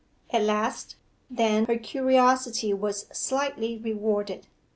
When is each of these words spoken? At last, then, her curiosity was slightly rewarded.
At 0.31 0.41
last, 0.41 0.95
then, 1.29 1.65
her 1.65 1.77
curiosity 1.77 2.73
was 2.73 3.05
slightly 3.13 3.77
rewarded. 3.77 4.47